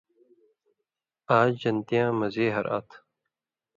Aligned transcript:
آج 1.37 1.49
جنتیان 1.61 2.11
مزی 2.19 2.45
ہرا 2.55 2.77
تھہ 2.87 2.97